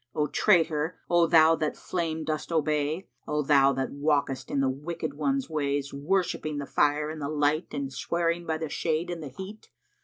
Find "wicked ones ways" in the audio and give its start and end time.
4.67-5.93